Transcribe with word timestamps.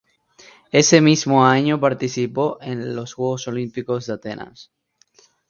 Ese 0.71 0.99
mismo 0.99 1.45
año 1.45 1.79
participó 1.79 2.57
en 2.59 2.95
los 2.95 3.13
Juegos 3.13 3.47
Olímpicos 3.47 4.07
de 4.07 4.13
Atenas. 4.13 4.71